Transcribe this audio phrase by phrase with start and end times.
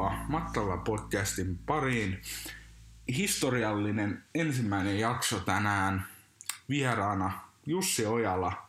[0.00, 2.22] Tervetuloa Mattala podcastin pariin.
[3.16, 6.06] Historiallinen ensimmäinen jakso tänään.
[6.68, 8.68] Vieraana Jussi Ojala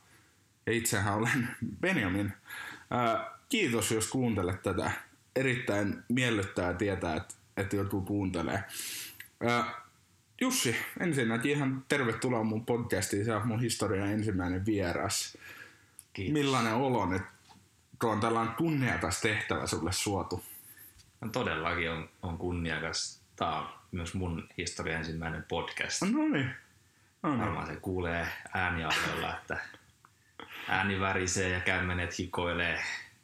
[0.66, 1.48] ja itsehän olen
[1.82, 2.34] Benjamin.
[3.50, 4.92] kiitos jos kuuntelet tätä.
[5.36, 8.64] Erittäin miellyttää tietää, että, että joutuu kuuntelemaan.
[10.42, 13.26] Jussi, ensinnäkin ihan tervetuloa mun podcastiin.
[13.26, 15.38] Se on mun historian ensimmäinen vieras.
[16.14, 16.34] Kiitos.
[16.34, 17.32] Millainen olo, että
[18.02, 20.51] tuo on tällainen kunniakas tehtävä sulle suotu?
[21.22, 23.22] No todellakin on, on kunniakas.
[23.36, 26.02] Tämä on myös mun historian ensimmäinen podcast.
[26.02, 26.50] No niin.
[27.24, 27.40] No niin.
[27.40, 29.58] Varmaan se kuulee ääniahoilla, että
[30.68, 32.84] ääni värisee ja kämmenet hikoilee.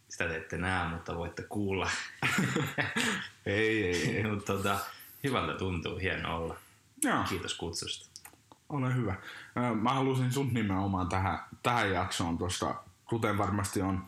[0.09, 1.89] Sitä te ette näe, mutta voitte kuulla.
[3.45, 4.23] ei, ei, ei.
[4.31, 4.79] mutta tota,
[5.23, 6.57] hyvältä tuntuu, hieno olla.
[7.03, 7.23] Joo.
[7.29, 8.09] Kiitos kutsusta.
[8.69, 9.16] Ole hyvä.
[9.81, 14.05] Mä halusin sun nimenomaan tähän, tähän jaksoon, koska kuten varmasti on,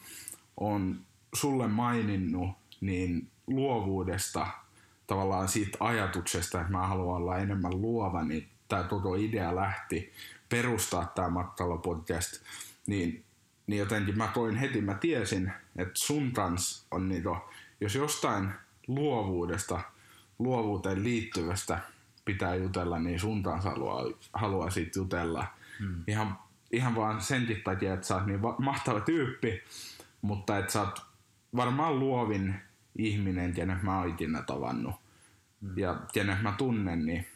[0.58, 1.00] on
[1.34, 2.50] sulle maininnut,
[2.82, 4.48] niin luovuudesta,
[5.08, 10.14] tavallaan siitä ajatuksesta, että mä haluan olla enemmän luova, niin tämä koko idea lähti
[10.50, 12.44] perustaa tämä Mattala podcast,
[12.88, 13.24] niin,
[13.68, 17.38] niin jotenkin mä koin heti, mä tiesin, että sun kanssa on niinku,
[17.82, 18.52] jos jostain
[18.88, 19.80] luovuudesta,
[20.40, 21.80] luovuuteen liittyvästä
[22.26, 25.46] pitää jutella, niin sun kanssa haluaa, haluaa siitä jutella.
[25.80, 26.04] Hmm.
[26.08, 26.38] Ihan,
[26.72, 29.64] ihan vaan senkin takia, että sä oot niin mahtava tyyppi,
[30.22, 31.02] mutta että sä oot
[31.56, 32.56] varmaan luovin
[33.00, 34.96] ihminen, kenet mä oon ikinä tavannut
[35.62, 35.78] mm.
[35.78, 37.28] ja kenet mä tunnen, niin,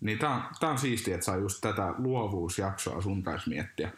[0.00, 3.92] niin tää on, tää on siistiä, että saa just tätä luovuusjaksoa sun kanssa miettiä.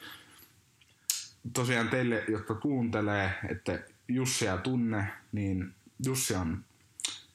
[1.53, 3.79] Tosiaan teille, jotka kuuntelee, että
[4.09, 6.65] Jussia tunne, niin Jussi on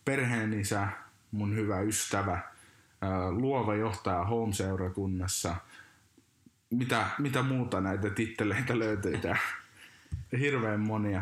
[0.06, 0.88] perheenisä,
[1.32, 2.42] mun hyvä ystävä,
[3.30, 5.56] luova johtaja Home-seurakunnassa.
[6.70, 9.20] Mitä, mitä muuta näitä titteleitä löytyy?
[10.40, 11.22] Hirveän monia.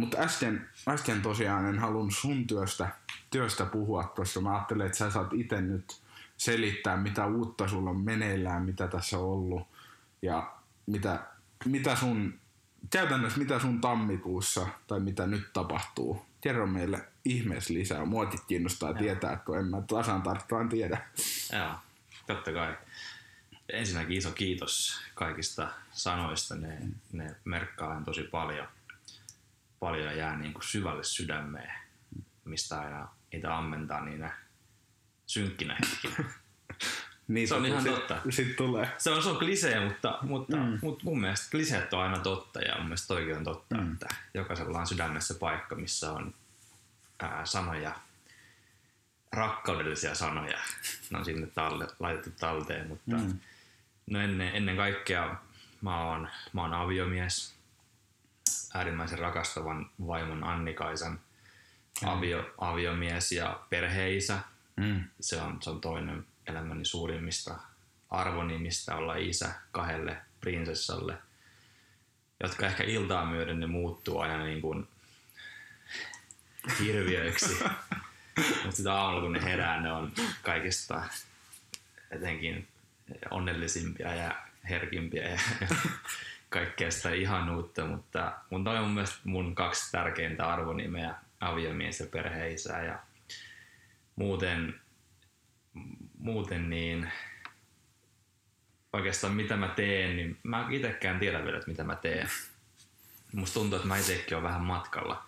[0.00, 2.88] Mutta äsken, äsken tosiaan en halunnut sun työstä,
[3.30, 6.00] työstä puhua, koska mä ajattelin, että sä saat itse nyt
[6.36, 9.68] selittää, mitä uutta sulla on meneillään, mitä tässä on ollut
[10.22, 10.52] ja
[10.86, 11.26] mitä,
[11.64, 12.38] mitä sun,
[12.90, 16.26] käytännössä mitä sun tammikuussa tai mitä nyt tapahtuu.
[16.40, 18.04] Kerro meille ihmeessä lisää.
[18.04, 18.98] Muakin kiinnostaa Joo.
[18.98, 21.00] tietää, kun en mä tasan tarkkaan tiedä.
[21.52, 21.74] Joo,
[22.26, 22.76] totta kai.
[23.72, 26.78] Ensinnäkin iso kiitos kaikista sanoista, ne,
[27.12, 28.68] ne merkkaa tosi paljon–
[29.80, 31.72] paljon jää niin kuin syvälle sydämeen,
[32.44, 34.32] mistä aina niitä ammentaa niinä
[35.26, 36.30] synkkinä hetkinä.
[37.28, 38.16] niin, se on ihan sit, totta.
[38.30, 38.88] Sit tulee.
[38.98, 40.78] Se on, se on klisee, mutta, mutta, mm.
[40.82, 43.92] mutta mun mielestä kliseet on aina totta ja mun mielestä toikin on totta, mm.
[43.92, 46.34] että jokaisella on sydämessä paikka, missä on
[47.18, 47.94] ää, sanoja,
[49.32, 50.58] rakkaudellisia sanoja.
[51.10, 53.38] Ne on sinne talle, laitettu talteen, mutta mm.
[54.06, 55.36] no ennen, ennen kaikkea
[55.80, 57.54] mä oon, mä oon aviomies,
[58.74, 61.20] äärimmäisen rakastavan vaimon Annikaisan
[62.02, 62.08] mm.
[62.08, 64.38] avio, aviomies ja perheisä.
[64.76, 65.04] Mm.
[65.20, 67.58] Se, on, se on toinen elämäni suurimmista
[68.10, 71.14] arvonimistä olla isä kahdelle prinsessalle,
[72.42, 74.88] jotka ehkä iltaa myöden ne muuttuu aina niin kuin
[76.80, 77.64] hirviöiksi.
[78.62, 81.02] Mutta sitä aamulla kun ne herää, ne on kaikista
[82.10, 82.68] etenkin
[83.30, 85.38] onnellisimpia ja herkimpiä ja
[86.48, 92.06] kaikkea sitä ihanuutta, mutta mun toi on mun mielestä mun kaksi tärkeintä arvonimeä, aviomies ja
[92.06, 92.98] perheisä ja
[94.16, 94.80] muuten,
[96.18, 97.12] muuten niin
[98.92, 102.28] oikeastaan mitä mä teen, niin mä itsekään tiedä vielä, että mitä mä teen.
[103.32, 105.22] Musta tuntuu, että mä itsekin olen vähän matkalla.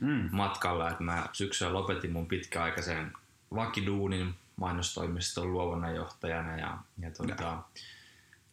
[0.00, 0.28] Mm.
[0.32, 3.12] Matkalla, että mä syksyllä lopetin mun pitkäaikaisen
[3.54, 7.62] vakiduunin mainostoimiston luovana johtajana ja, ja tuota,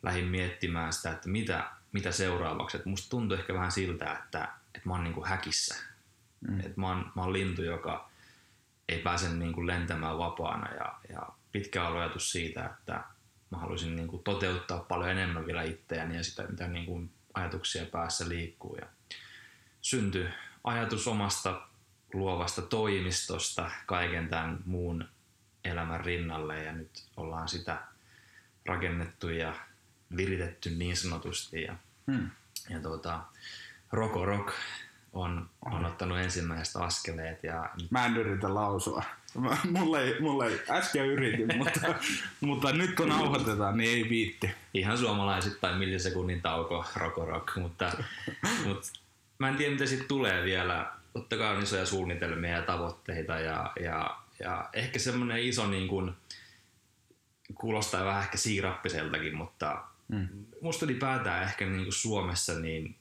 [0.05, 2.77] lähdin miettimään sitä, että mitä, mitä seuraavaksi.
[2.77, 5.75] Et musta tuntuu ehkä vähän siltä, että, että mä oon niinku häkissä.
[6.47, 6.59] Mm.
[6.59, 8.09] Et mä, oon, mä oon lintu, joka
[8.89, 11.21] ei pääse niinku lentämään vapaana ja, ja
[11.51, 13.03] pitkä on ajatus siitä, että
[13.51, 17.03] mä haluaisin niinku toteuttaa paljon enemmän vielä itseäni ja sitä, mitä niinku
[17.33, 18.75] ajatuksia päässä liikkuu.
[18.75, 18.87] Ja
[19.81, 20.29] syntyi
[20.63, 21.61] ajatus omasta
[22.13, 25.09] luovasta toimistosta kaiken tämän muun
[25.63, 27.81] elämän rinnalle ja nyt ollaan sitä
[28.65, 29.53] rakennettu ja
[30.17, 31.61] viritetty niin sanotusti.
[31.61, 31.75] Ja,
[32.11, 32.29] hmm.
[32.69, 33.21] ja tuota,
[33.91, 34.53] Roko Rock
[35.13, 37.43] on, on ottanut ensimmäiset askeleet.
[37.43, 37.91] Ja nyt...
[37.91, 39.03] Mä en yritä lausua.
[39.71, 41.95] Mulle ei, mulle ei äsken yritin, mutta,
[42.41, 44.51] mutta nyt kun nauhoitetaan, niin ei viitti.
[44.73, 47.91] Ihan suomalaisittain millisekunnin tauko Roko Rock, mutta,
[48.65, 48.87] mutta
[49.39, 50.91] mä en tiedä mitä siitä tulee vielä.
[51.13, 56.11] Totta kai on isoja suunnitelmia ja tavoitteita ja, ja, ja ehkä semmoinen iso niin kuin,
[57.55, 60.27] kuulostaa vähän ehkä siirappiseltakin, mutta Mm.
[60.61, 62.95] Musta ylipäätään ehkä niin kuin Suomessa, niin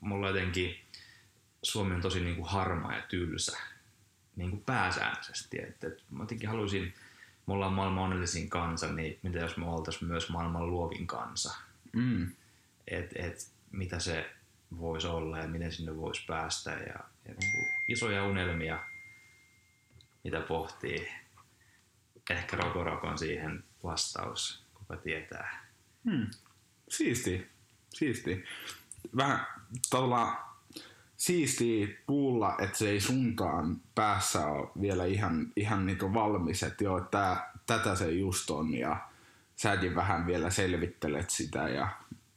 [0.00, 0.76] mulla jotenkin
[1.62, 3.58] Suomi on tosi niin kuin harmaa ja tylsä.
[4.36, 5.62] niin kuin pääsäännöllisesti.
[5.62, 6.94] Että, että mä jotenkin haluaisin,
[7.46, 11.54] me ollaan maailman onnellisin kansa, niin mitä jos me oltaisiin myös maailman luovin kansa?
[11.92, 12.32] Mm.
[12.88, 14.30] Et, et, mitä se
[14.78, 18.84] voisi olla ja miten sinne voisi päästä ja, ja niin kuin isoja unelmia,
[20.24, 21.08] mitä pohtii.
[22.30, 25.69] Ehkä Rokorok on siihen vastaus, kuka tietää.
[26.04, 26.26] Hmm.
[26.88, 27.46] Siisti.
[27.90, 28.44] Siisti.
[29.16, 29.46] Vähän
[29.90, 30.36] tavallaan
[31.16, 37.00] siisti kuulla, että se ei sunkaan päässä ole vielä ihan, ihan niinku valmis, että joo,
[37.00, 38.96] tää, tätä se just on ja
[39.56, 41.68] säkin vähän vielä selvittelet sitä.
[41.68, 41.88] Ja,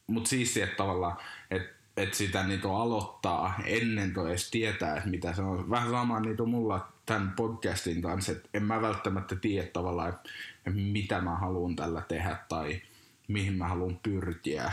[0.06, 1.16] mutta siisti, että tavallaan,
[1.50, 5.70] että et sitä niinku aloittaa ennen kuin edes tietää, että mitä se on.
[5.70, 10.30] Vähän sama niinku mulla tämän podcastin kanssa, että en mä välttämättä tiedä tavallaan, että
[10.70, 12.82] mitä mä haluan tällä tehdä tai
[13.28, 14.72] mihin mä haluan pyrkiä,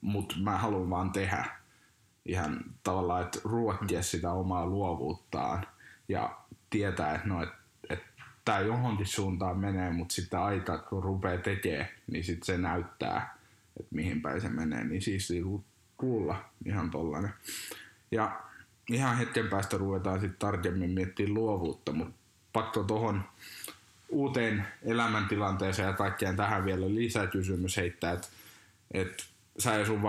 [0.00, 1.44] mutta mä haluan vaan tehdä
[2.26, 5.66] ihan tavallaan, että ruokkia sitä omaa luovuuttaan
[6.08, 6.38] ja
[6.70, 7.56] tietää, että no, että
[7.90, 8.02] et,
[8.44, 13.38] tämä johonkin suuntaan menee, mutta sitten aika, kun rupeaa tekemään, niin sitten se näyttää,
[13.80, 15.32] että mihin päin se menee, niin siis
[15.96, 17.34] kuulla ihan tollanen.
[18.10, 18.40] Ja
[18.90, 22.14] ihan hetken päästä ruvetaan sitten tarkemmin miettimään luovuutta, mutta
[22.52, 23.22] pakko tuohon
[24.14, 28.28] uuteen elämäntilanteeseen ja kaikkeen tähän vielä lisäkysymys heittää, että
[28.90, 29.26] et
[29.58, 30.02] sä ja sun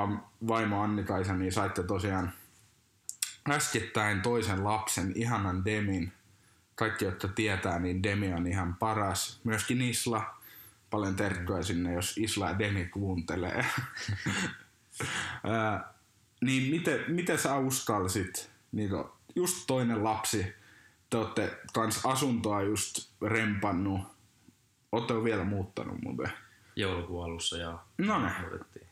[0.47, 2.31] vaimo Anni-Kaisa, niin saitte tosiaan
[3.49, 6.11] äskettäin toisen lapsen, ihanan Demin.
[6.75, 9.39] Kaikki, jotka tietää, niin Demi on ihan paras.
[9.43, 10.35] Myöskin Isla.
[10.89, 13.65] Paljon terkkoja sinne, jos Isla ja Demi kuuntelee.
[16.45, 18.89] niin miten, miten sä uskalsit, niin
[19.35, 20.55] just toinen lapsi,
[21.15, 24.01] te olette kans asuntoa just rempannut.
[24.91, 26.31] Ootte vielä muuttanut muuten?
[26.75, 27.79] Joulukuun alussa, joo.
[27.97, 28.31] No ne.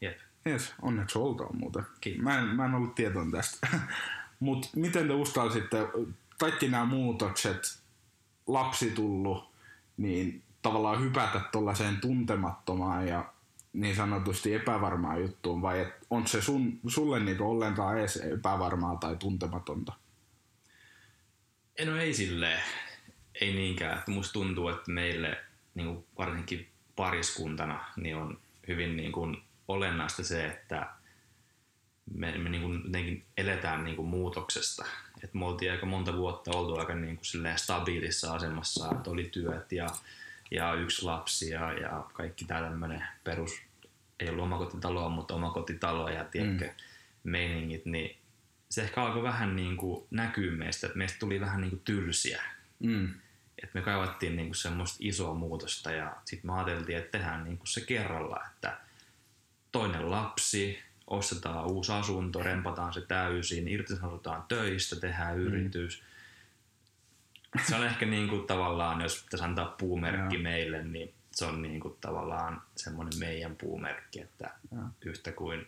[0.01, 0.17] Jep.
[0.45, 1.85] Jes, onneksi oltaan muuten.
[2.01, 2.23] Kiitos.
[2.23, 3.67] Mä en, mä en ollut tietoinen tästä.
[4.39, 5.87] Mutta miten te uskalsitte,
[6.39, 7.79] kaikki nämä muutokset,
[8.47, 9.49] lapsi tullut,
[9.97, 13.25] niin tavallaan hypätä tuollaiseen tuntemattomaan ja
[13.73, 19.15] niin sanotusti epävarmaan juttuun, vai et, on se sun, sulle niinku ollenkaan edes epävarmaa tai
[19.15, 19.93] tuntematonta?
[21.85, 22.61] No ei silleen,
[23.41, 24.03] ei niinkään.
[24.07, 25.37] Musta tuntuu, että meille
[25.75, 30.89] niin varsinkin pariskuntana niin on hyvin niin kuin olennaista se, että
[32.13, 34.85] me, me niin kuin eletään niin kuin muutoksesta.
[35.23, 39.71] Et me oltiin aika monta vuotta oltu aika niin kuin stabiilissa asemassa, että oli työt
[39.71, 39.87] ja,
[40.51, 43.61] ja yksi lapsi ja, ja kaikki tämmöinen perus,
[44.19, 47.31] ei ollut omakotitaloa, mutta omakotitalo ja tiedätkö, mm.
[47.31, 48.17] meiningit, niin
[48.73, 52.43] se ehkä alkoi vähän niin kuin näkyä meistä, että meistä tuli vähän niin kuin tylsiä.
[52.79, 53.13] Mm.
[53.63, 57.57] Et me kaivattiin niin kuin semmoista isoa muutosta ja sitten me ajateltiin, että tehdään niin
[57.57, 58.77] kuin se kerralla, että
[59.71, 65.41] toinen lapsi, ostetaan uusi asunto, rempataan se täysin, irtisanotaan töistä, tehdään mm.
[65.41, 66.03] yritys.
[67.67, 70.41] Se on ehkä niin kuin tavallaan, jos pitäisi antaa puumerkki ja.
[70.41, 74.77] meille, niin se on niin kuin tavallaan semmoinen meidän puumerkki, että ja.
[75.05, 75.67] yhtä kuin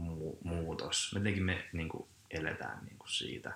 [0.00, 1.12] mu- muutos.
[1.14, 3.52] Jotenkin me niin kuin eletään niin kuin siitä.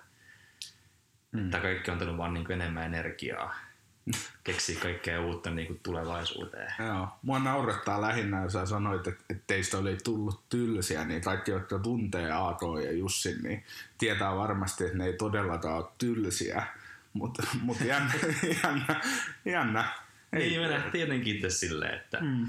[1.33, 1.51] Mm.
[1.51, 3.55] Tämä kaikki on antanut vaan niin kuin enemmän energiaa
[4.45, 6.75] keksiä kaikkea uutta niin kuin tulevaisuuteen.
[6.79, 7.09] Joo.
[7.23, 11.79] Mua naurettaa lähinnä, jos sä sanoit, että, että teistä oli tullut tylsiä, niin kaikki, jotka
[11.79, 13.65] tuntee AK ja Jussin, niin
[13.99, 16.67] tietää varmasti, että ne ei todellakaan ole tylsiä.
[17.13, 18.13] Mutta mut jännä,
[18.65, 19.01] jännä,
[19.45, 19.85] jännä.
[20.33, 20.49] Ei.
[20.49, 22.49] Niin, me nähtiin tietenkin silleen, että mm.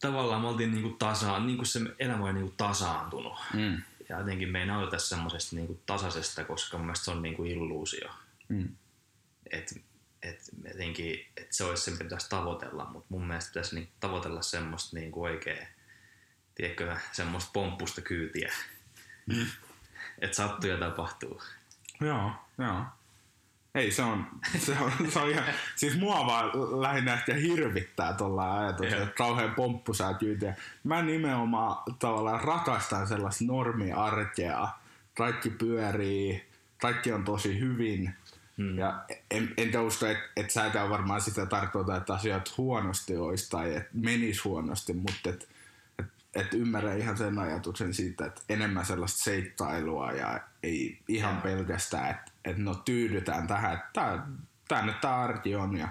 [0.00, 3.38] tavallaan me oltiin niinku tasaan, niinku se elämä oli niinku tasaantunut.
[3.54, 3.82] Mm.
[4.10, 8.10] Ja jotenkin me ei nautita semmoisesta niinku tasaisesta, koska mun mielestä se on niinku illuusio.
[8.48, 8.76] Mm.
[9.50, 9.82] Et
[10.22, 14.42] että jotenkin, että se olisi se, mitä pitäisi tavoitella, mutta mun mielestä pitäisi niin tavoitella
[14.42, 15.68] semmoista niin kuin oikein,
[16.54, 18.52] tiedätkö, semmoista pomppusta kyytiä.
[19.26, 19.46] Mm.
[20.20, 21.42] että sattuu ja tapahtuu.
[22.00, 22.84] Joo, joo.
[23.74, 24.26] Ei, se on,
[24.58, 25.44] se on, se on ihan,
[25.76, 26.50] siis mua vaan
[26.82, 30.54] lähinnä ehkä hirvittää tuolla ajatus, että kauhean pomppu saa kyytiä.
[30.84, 34.68] Mä nimenomaan tavallaan rakastan sellaista normiarkea.
[35.16, 36.48] Kaikki pyörii,
[36.80, 38.14] kaikki on tosi hyvin
[38.60, 38.78] Hmm.
[38.78, 40.50] Ja en, enkä usko, että et
[40.90, 45.46] varmaan sitä tarkoita, että asiat huonosti olisi tai että menisi huonosti, mutta että
[46.34, 51.40] et, et ymmärrän ihan sen ajatuksen siitä, että enemmän sellaista seittailua ja ei ihan ja.
[51.40, 54.22] pelkästään, että et no tyydytään tähän, että
[54.68, 55.88] tää nyt tää arki on ja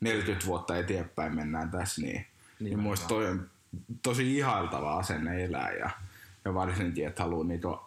[0.00, 2.26] 40 vuotta eteenpäin mennään tässä, niin,
[2.60, 3.50] niin, muista toi on
[4.02, 5.90] tosi ihailtava asenne elää ja,
[6.44, 7.80] ja varsinkin, että haluaa niinku,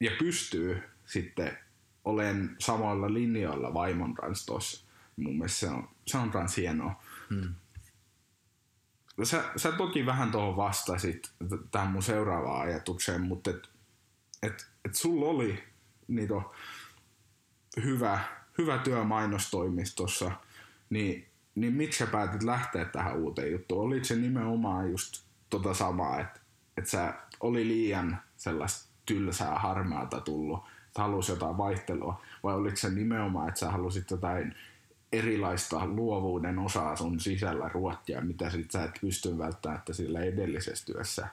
[0.00, 1.58] ja pystyy sitten
[2.04, 4.86] olen samoilla linjoilla vaimon kanssa tossa.
[5.16, 7.02] Mun mielestä se on, se on kans hienoa.
[7.30, 7.54] Hmm.
[9.22, 11.32] Sä, sä toki vähän tuohon vastasit
[11.70, 13.68] tähän mun seuraavaan ajatukseen, mutta et,
[14.42, 15.64] et, et sulla oli
[16.08, 16.34] niitä
[17.84, 18.20] hyvä
[18.60, 20.30] hyvä työ mainostoimistossa,
[20.90, 23.86] niin, niin miksi sä päätit lähteä tähän uuteen juttuun?
[23.86, 26.40] Olit se nimenomaan just tota samaa, että,
[26.76, 32.90] että sä oli liian sellaista tylsää, harmaata tullut, että halusi jotain vaihtelua, vai oliko se
[32.90, 34.54] nimenomaan, että sä halusit jotain
[35.12, 41.28] erilaista luovuuden osaa sun sisällä ruottia, mitä sit sä et pysty välttämättä sillä edellisessä työssä?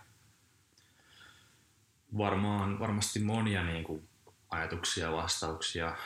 [2.18, 4.10] Varmaan, varmasti monia niin kuin,
[4.50, 5.98] ajatuksia, vastauksia,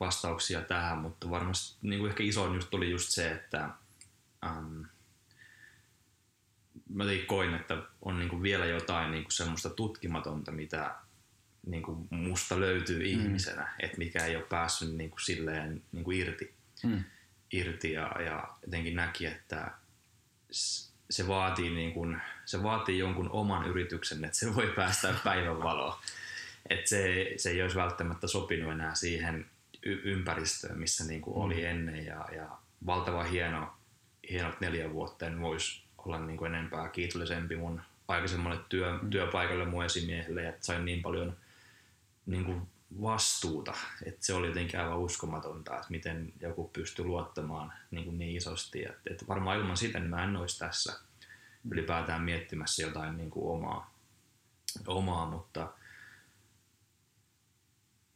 [0.00, 3.70] vastauksia tähän, mutta varmasti niin kuin ehkä isoin just tuli just se, että
[4.44, 4.80] ähm,
[6.88, 10.94] mä koin, että on niin kuin vielä jotain niin kuin semmoista tutkimatonta, mitä
[11.66, 13.04] niin kuin musta löytyy mm.
[13.04, 16.54] ihmisenä, että mikä ei ole päässyt niin kuin silleen niin kuin irti.
[16.82, 17.04] Mm
[17.52, 19.70] irti ja, ja jotenkin näki, että
[21.10, 25.98] se vaatii, niin kuin, se vaatii jonkun oman yrityksen, että se voi päästä päivänvaloon.
[26.70, 29.46] Että se, se ei olisi välttämättä sopinut enää siihen
[29.82, 31.66] y- ympäristöön, missä niin kuin oli mm.
[31.66, 32.48] ennen ja, ja
[32.86, 33.72] valtava hieno,
[34.30, 39.10] hienot neljä vuotta en voisi olla niin kuin enempää kiitollisempi mun aikaisemmalle työ, mm.
[39.10, 41.36] työpaikalle mun esimiehelle, että sain niin paljon
[42.26, 42.68] niin kuin
[43.02, 43.74] vastuuta.
[44.06, 48.84] että se oli jotenkin aivan uskomatonta, että miten joku pystyy luottamaan niin, kuin niin isosti.
[48.84, 50.92] Että, että varmaan ilman sitä niin mä en olisi tässä
[51.70, 53.94] ylipäätään miettimässä jotain niin kuin omaa,
[54.86, 55.72] omaa, mutta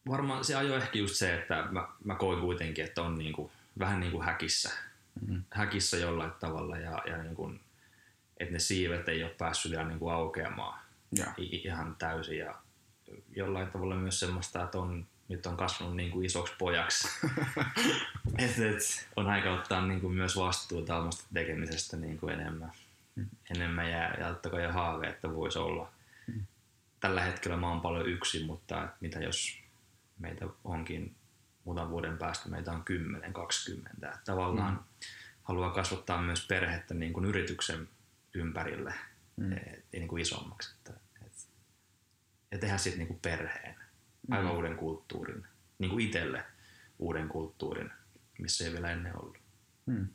[0.08, 3.52] varmaan se ajoi ehkä just se, että mä, mä koin kuitenkin, että on niin kuin,
[3.78, 4.70] vähän niin kuin häkissä,
[5.20, 5.42] mm-hmm.
[5.50, 7.60] häkissä jollain tavalla ja, ja niin kuin,
[8.36, 10.80] että ne siivet ei ole päässyt vielä niin kuin aukeamaan
[11.12, 11.26] ja.
[11.36, 12.63] ihan täysin ja
[13.36, 17.08] jollain tavalla myös semmoista, että on, nyt on kasvanut niin kuin isoksi pojaksi.
[18.38, 22.72] et, et, on aika ottaa niin kuin myös vastuuta omasta tekemisestä niin kuin enemmän.
[23.16, 23.26] Mm.
[23.56, 25.92] enemmän ja, ja totta kai haave, että voisi olla.
[26.26, 26.46] Mm.
[27.00, 29.58] Tällä hetkellä mä oon paljon yksin, mutta mitä jos
[30.18, 31.14] meitä onkin
[31.64, 32.84] muutaman vuoden päästä, meitä on
[34.04, 34.18] 10-20.
[34.24, 35.06] Tavallaan mm.
[35.42, 37.88] haluaa kasvattaa myös perhettä niin kuin yrityksen
[38.34, 38.94] ympärille,
[39.36, 39.52] mm.
[39.52, 40.74] ei niin kuin isommaksi.
[40.76, 41.00] Että
[42.54, 43.74] ja tehdä sitten niinku perheen,
[44.30, 44.56] aivan mm.
[44.56, 45.46] uuden kulttuurin,
[45.78, 46.44] niinku itselle
[46.98, 47.90] uuden kulttuurin,
[48.38, 49.38] missä ei vielä ennen ollut.
[49.86, 50.08] Mm.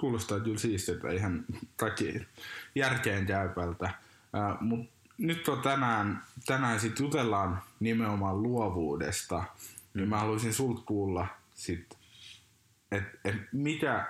[0.00, 1.44] Kuulostaa kyllä siistiltä ihan
[1.76, 2.26] kaikki
[2.74, 3.94] järkeen käypältä.
[4.32, 9.44] Uh, Mutta nyt on tänään, tänään sit jutellaan nimenomaan luovuudesta, mm.
[9.94, 11.98] niin mä haluaisin sulta kuulla sit,
[12.92, 14.06] että et mitä,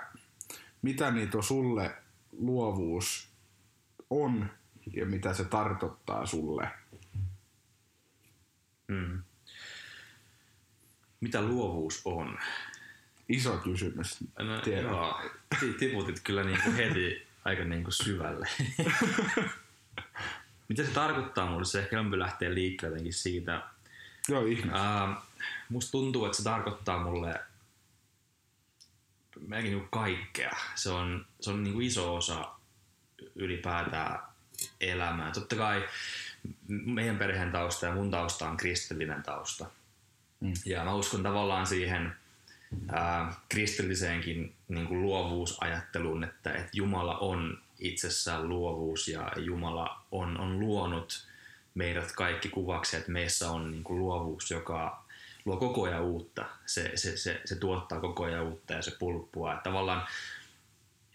[0.81, 1.95] mitä niitä sulle
[2.31, 3.29] luovuus
[4.09, 4.49] on
[4.93, 6.69] ja mitä se tarkoittaa sulle
[8.87, 9.23] Mm.
[11.21, 12.39] Mitä luovuus on?
[13.29, 14.17] Iso kysymys.
[14.39, 15.21] No, joo,
[15.79, 18.47] tiputit kyllä niin kuin heti aika niin kuin syvälle.
[20.69, 21.65] Mitä se tarkoittaa mulle?
[21.65, 23.61] Se ehkä lähtee liikkeelle jotenkin siitä.
[24.29, 24.41] Joo.
[24.41, 25.15] Uh,
[25.69, 27.39] musta tuntuu, että se tarkoittaa mulle
[29.47, 30.55] melkein niin kaikkea.
[30.75, 32.51] Se on, se on niin kuin iso osa
[33.35, 34.19] ylipäätään
[34.81, 35.31] elämää.
[35.31, 35.87] Totta kai
[36.67, 39.65] meidän perheen tausta ja mun tausta on kristillinen tausta.
[40.39, 40.53] Mm.
[40.65, 42.15] Ja mä uskon tavallaan siihen
[42.89, 50.59] ää, kristilliseenkin niin kuin luovuusajatteluun, että, että Jumala on itsessään luovuus ja Jumala on, on
[50.59, 51.27] luonut
[51.75, 55.05] meidät kaikki kuvaksi, että meissä on niin kuin luovuus, joka
[55.45, 56.45] luo koko ajan uutta.
[56.65, 59.53] Se, se, se, se tuottaa koko ajan uutta ja se pulppua.
[59.53, 60.07] Että tavallaan,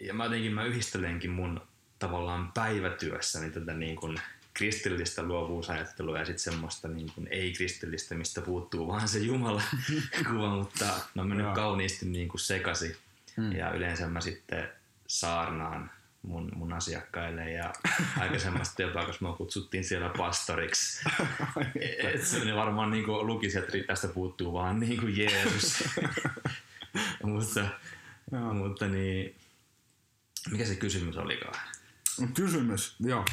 [0.00, 1.60] ja mä jotenkin mä yhdistelenkin mun
[1.98, 4.20] tavallaan päivätyössäni tätä niin kuin
[4.54, 9.62] kristillistä luovuusajattelua ja sitten semmoista niin kuin ei-kristillistä, mistä puuttuu vaan se Jumala
[10.28, 11.54] kuva, mutta ne on mennyt Joo.
[11.54, 12.96] kauniisti niin kuin sekasi.
[13.36, 13.52] Hmm.
[13.52, 14.68] Ja yleensä mä sitten
[15.06, 15.90] saarnaan
[16.22, 17.72] mun, mun asiakkaille ja
[18.18, 21.08] aika semmoista työpaikassa mä kutsuttiin siellä pastoriksi.
[21.98, 25.84] Et se varmaan niin kuin lukisi, että tästä puuttuu vaan niin kuin Jeesus.
[27.22, 27.64] mutta,
[28.52, 29.36] mutta niin,
[30.50, 31.54] mikä se kysymys olikaan?
[32.34, 33.24] Kysymys, joo.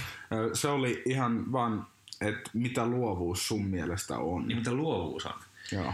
[0.53, 1.88] Se oli ihan vaan,
[2.22, 4.48] että mitä luovuus sun mielestä on.
[4.48, 5.39] Niin mitä luovuus on?
[5.72, 5.94] Joo.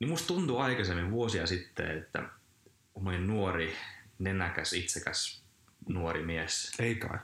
[0.00, 2.18] Niin musta tuntuu aikaisemmin vuosia sitten, että
[3.00, 3.76] mä olin nuori,
[4.18, 5.42] nenäkäs, itsekäs
[5.88, 6.72] nuori mies.
[6.78, 7.18] Ei kai.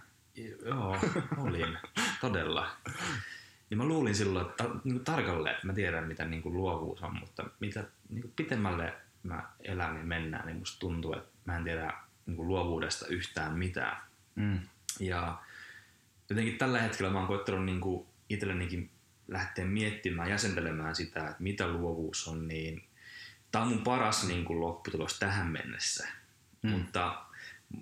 [0.64, 0.98] Joo,
[1.36, 1.78] olin.
[2.20, 2.70] Todella.
[3.70, 7.18] Niin mä luulin silloin, että niin tarkalleen, että mä tiedän mitä niin kuin luovuus on,
[7.20, 11.64] mutta mitä niin kuin pitemmälle mä elän ja mennään, niin musta tuntuu, että mä en
[11.64, 11.94] tiedä
[12.26, 14.07] niin kuin luovuudesta yhtään mitään.
[14.38, 14.61] Mm.
[15.00, 15.42] Ja
[16.30, 18.90] jotenkin tällä hetkellä mä oon koettanut niin kuin itsellenikin
[19.28, 22.85] lähteä miettimään, jäsentelemään sitä, että mitä luovuus on, niin
[23.52, 26.09] tämä on mun paras niin kuin lopputulos tähän mennessä.
[26.62, 26.71] Mm.
[26.71, 27.25] Mutta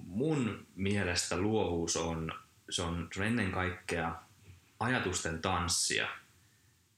[0.07, 2.33] mun mielestä luovuus on,
[2.71, 4.15] se on, se on ennen kaikkea
[4.81, 6.09] ajatusten tanssia,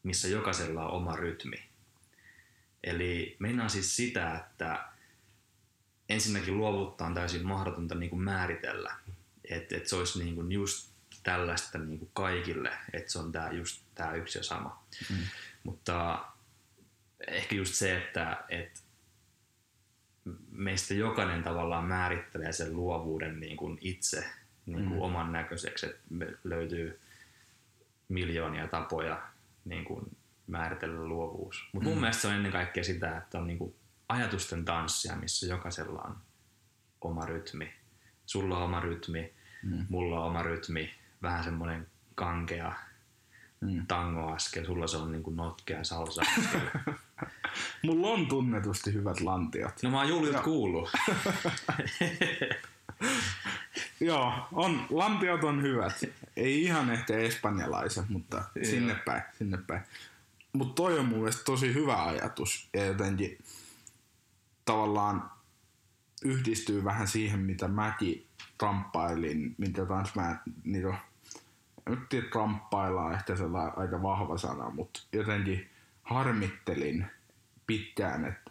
[0.03, 1.69] missä jokaisella on oma rytmi.
[2.85, 4.85] Eli meinaa siis sitä, että
[6.09, 8.95] ensinnäkin luovuutta on täysin mahdotonta niin kuin määritellä.
[9.50, 10.90] Että et se olisi niin kuin just
[11.23, 14.85] tällaista niin kuin kaikille, että se on tää just tämä yksi ja sama.
[15.11, 15.17] Mm.
[15.64, 16.25] Mutta
[17.28, 18.81] ehkä just se, että, että
[20.50, 24.25] meistä jokainen tavallaan määrittelee sen luovuuden niin kuin itse
[24.67, 25.02] niin kuin mm.
[25.02, 26.02] oman näköiseksi, että
[26.45, 27.00] löytyy
[28.09, 29.23] miljoonia tapoja
[29.64, 31.69] niin kuin määritellä luovuus.
[31.73, 31.93] Mutta mm.
[31.93, 33.75] mun mielestä se on ennen kaikkea sitä, että on niin kuin
[34.09, 36.17] ajatusten tanssia, missä jokaisella on
[37.00, 37.73] oma rytmi.
[38.26, 39.87] Sulla on oma rytmi, mm.
[39.88, 40.91] mulla on oma rytmi,
[41.23, 42.73] vähän semmoinen kankea
[43.61, 43.87] mm.
[43.87, 46.23] tangoaskel, sulla se on niin kuin notkea salsa
[47.83, 49.83] Mulla on tunnetusti hyvät lantiot.
[49.83, 50.91] No mä oon Juliut kuullut.
[54.00, 56.05] Joo, on, lantiot on hyvät.
[56.37, 59.83] Ei ihan ehkä espanjalaiset, mutta sinne päin, sinne päin.
[60.53, 63.38] Mutta toi on mun mielestä tosi hyvä ajatus ja jotenkin
[64.65, 65.31] tavallaan
[66.25, 68.27] yhdistyy vähän siihen, mitä mäkin
[68.59, 70.95] tramppailin, mitä taas mä niitä
[71.88, 75.71] nyt tiedä, tramppaillaan ehkä sellainen aika vahva sana, mutta jotenkin
[76.03, 77.07] harmittelin
[77.67, 78.50] pitkään, että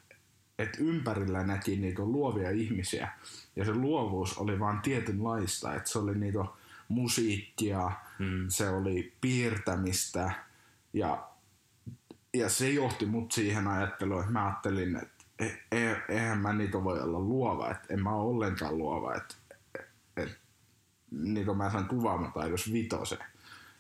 [0.60, 3.08] et ympärillä näki niitä luovia ihmisiä
[3.56, 6.40] ja se luovuus oli vaan tietynlaista, että se oli niitä
[6.88, 8.46] musiikkia, mm.
[8.50, 10.32] se oli piirtämistä
[10.94, 11.28] ja,
[12.34, 16.84] ja se johti mut siihen ajatteluun, että mä ajattelin, että e, e, eihän mä niitä
[16.84, 19.36] voi olla luova, että en mä ole ollenkaan luova, että
[20.18, 20.40] et,
[21.12, 23.18] niitä mä sain kuvaamataidon vitosen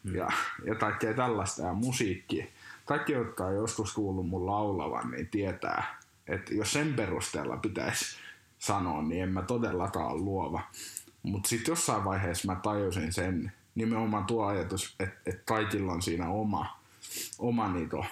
[0.03, 0.15] mm.
[0.15, 0.27] ja,
[0.65, 2.53] ja kaikkea tällaista ja musiikki.
[2.85, 8.17] Kaikki, jotka on joskus kuullut mun laulavan, niin tietää, että jos sen perusteella pitäisi
[8.59, 10.61] sanoa, niin en mä todellakaan luova.
[11.23, 16.29] Mutta sitten jossain vaiheessa mä tajusin sen, nimenomaan tuo ajatus, että et kaikilla on siinä
[16.29, 16.79] oma,
[17.39, 18.05] oma niito,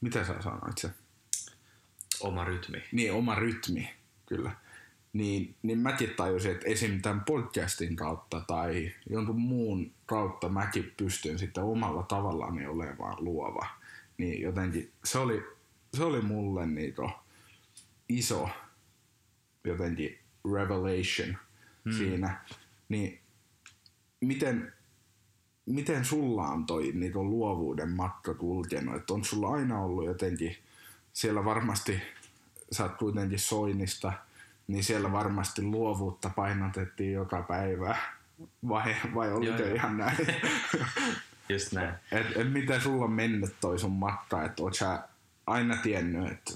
[0.00, 0.90] mitä sä sanoit se?
[2.20, 2.82] Oma rytmi.
[2.92, 3.94] Niin, oma rytmi,
[4.26, 4.50] kyllä.
[5.12, 7.02] Niin, niin mäkin tajusin, että esim.
[7.02, 13.66] tämän podcastin kautta tai jonkun muun kautta mäkin pystyn sitten omalla tavallaan olemaan luova.
[14.18, 15.42] Niin jotenkin se oli,
[15.96, 17.02] se oli mulle niitä
[18.08, 18.48] iso
[19.64, 20.18] jotenkin
[20.52, 21.36] revelation
[21.84, 21.92] hmm.
[21.92, 22.44] siinä.
[22.88, 23.20] Niin
[24.20, 24.72] miten,
[25.66, 28.96] miten sulla on toi niin on luovuuden matka kulkenut?
[28.96, 30.56] Että on sulla aina ollut jotenkin,
[31.12, 32.02] siellä varmasti,
[32.72, 34.12] sä oot kuitenkin soinista,
[34.70, 37.96] niin siellä varmasti luovuutta painotettiin joka päivä.
[38.68, 40.16] Vai, vai oliko joo, ihan näin?
[41.48, 41.94] Just näin.
[42.12, 45.08] Et, et miten sulla on mennyt toi sun matka, että oot sä
[45.46, 46.52] aina tiennyt, että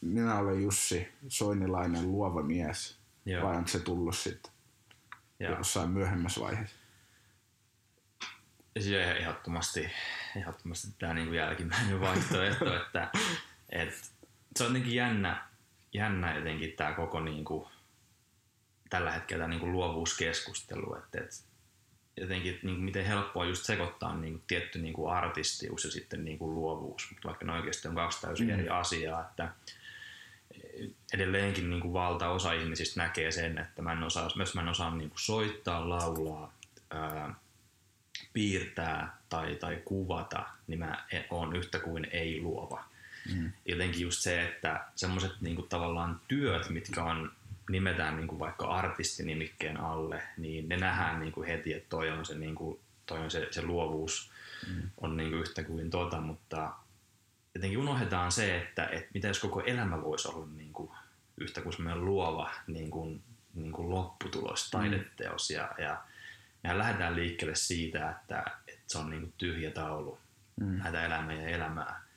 [0.00, 3.46] minä olen Jussi Soinilainen luova mies, Joo.
[3.46, 4.52] vai onko se tullut sitten
[5.40, 6.76] jossain myöhemmässä vaiheessa?
[8.80, 9.90] Se ehdottomasti,
[10.36, 13.10] ehdottomasti tämä niin jälkimmäinen vaihtoehto, että,
[13.68, 13.96] että
[14.56, 15.47] se on jotenkin jännä,
[15.92, 17.68] jännä jotenkin tämä koko niin kuin,
[18.90, 21.36] tällä hetkellä tämä niin kuin luovuuskeskustelu, että, että
[22.16, 26.24] jotenkin niin kuin miten helppoa just sekoittaa niin kuin tietty niin kuin artistius ja sitten
[26.24, 28.54] niin kuin luovuus, mutta vaikka ne oikeasti on kaksi täysin mm.
[28.54, 29.52] eri asiaa, että
[31.12, 34.94] edelleenkin niin kuin valtaosa ihmisistä näkee sen, että mä en osaa, jos mä en osaa
[34.94, 36.52] niin kuin soittaa, laulaa,
[36.90, 37.34] ää,
[38.32, 42.84] piirtää tai, tai kuvata, niin mä oon yhtä kuin ei-luova.
[43.34, 43.52] Mm.
[43.64, 47.32] Jotenkin just se, että semmoiset niin tavallaan työt, mitkä on
[47.70, 52.26] nimetään niin kuin vaikka artistinimikkeen alle, niin ne nähdään niin kuin heti, että toi on
[52.26, 54.30] se, niin kuin, toi on se, se luovuus
[54.68, 54.90] mm.
[55.00, 56.72] on niin kuin yhtä kuin tota, mutta
[57.54, 60.90] jotenkin unohdetaan se, että, että mitä jos koko elämä voisi olla niin kuin
[61.36, 63.22] yhtä kuin semmoinen luova niin kuin,
[63.54, 64.78] niin kuin lopputulos, mm.
[64.78, 66.02] taideteos ja, ja
[66.62, 70.18] mehän lähdetään liikkeelle siitä, että, että se on niin kuin tyhjä taulu,
[70.60, 70.78] mm.
[70.82, 72.07] näitä elämää ja elämää.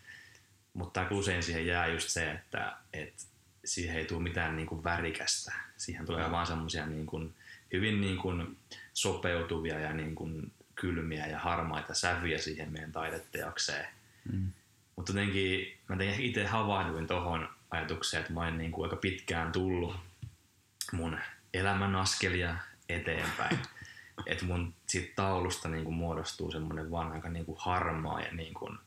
[0.73, 3.23] Mutta usein siihen jää just se, että, että
[3.65, 5.53] siihen ei tule mitään niin kuin värikästä.
[5.77, 6.31] Siihen tulee mm.
[6.31, 7.35] vaan semmoisia niin kuin,
[7.73, 8.57] hyvin niin kuin
[8.93, 13.87] sopeutuvia ja niin kuin kylmiä ja harmaita sävyjä siihen meidän taideteokseen.
[14.31, 14.51] Mm.
[14.95, 19.95] Mutta jotenkin mä itse havahduin tuohon ajatukseen, että mä olen niin kuin aika pitkään tullut
[20.91, 21.17] mun
[21.53, 22.55] elämän askelia
[22.89, 23.59] eteenpäin.
[24.25, 28.53] että mun siitä taulusta niin kuin muodostuu semmoinen vaan aika niin kuin harmaa ja niin
[28.53, 28.77] kuin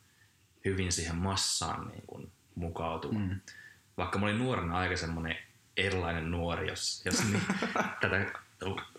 [0.64, 3.18] hyvin siihen massaan niin kuin mukautuva.
[3.18, 3.40] Mm
[3.96, 5.36] vaikka mä olin nuorena aika semmoinen
[5.76, 7.42] erilainen nuori, jos, jos niin,
[8.00, 8.26] tätä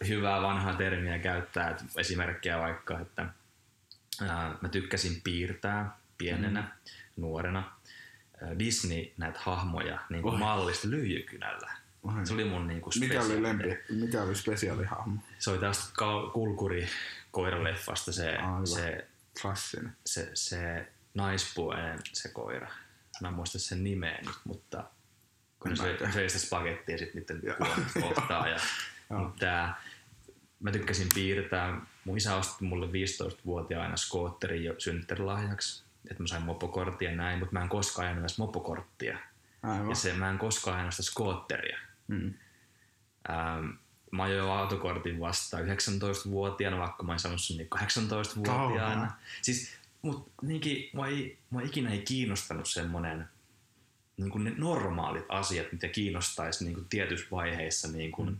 [0.07, 3.25] hyvää vanhaa termiä käyttää, että esimerkkiä vaikka, että
[4.21, 6.67] ää, mä tykkäsin piirtää pienenä, mm.
[7.15, 7.71] nuorena,
[8.59, 11.71] Disney näitä hahmoja niin kuin mallista lyijykynällä.
[12.23, 15.21] Se oli mun niin kuin mikä oli lempi, mikä oli spesiaalihahmo?
[15.39, 15.93] Se oli tästä
[16.33, 16.87] kulkuri
[17.31, 19.07] koiraleffasta se, ah, se,
[19.41, 19.95] Klassinen.
[20.05, 22.67] se, se naispuolen se koira.
[23.21, 24.83] mä en muista sen nimeä nyt, mutta
[25.59, 27.55] kun se, se sitä spagettia sitten niiden
[28.01, 28.47] kohtaa.
[28.47, 28.59] Ja,
[29.39, 29.81] tää,
[30.59, 31.81] mä tykkäsin piirtää.
[32.05, 35.83] Mun isä osti mulle 15-vuotiaana skootterin jo synttärilahjaksi.
[36.11, 39.17] Että mä sain mopokorttia ja näin, mutta mä en koskaan ajanut edes mopokorttia.
[39.63, 39.89] Aivan.
[39.89, 41.77] Ja se, mä en koskaan ajanut sitä skootteria.
[42.07, 42.33] Mm.
[43.29, 43.69] Ähm,
[44.11, 48.95] mä ajoin autokortin vasta 19-vuotiaana, vaikka mä en saanut sen niin 18-vuotiaana.
[48.95, 49.11] Kauhea.
[49.41, 49.71] Siis,
[50.05, 53.25] mut niinkin, mua, ei, mua ikinä ei kiinnostanut semmonen
[54.17, 58.39] niin kuin ne normaalit asiat, mitä kiinnostaisi niin kuin tietyissä vaiheissa niin kuin mm.